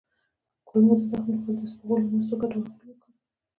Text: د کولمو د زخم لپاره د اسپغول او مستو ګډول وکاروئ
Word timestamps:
د 0.03 0.03
کولمو 0.67 0.95
د 1.09 1.09
زخم 1.11 1.27
لپاره 1.33 1.55
د 1.59 1.61
اسپغول 1.67 2.01
او 2.03 2.11
مستو 2.13 2.35
ګډول 2.41 2.63
وکاروئ 2.63 2.95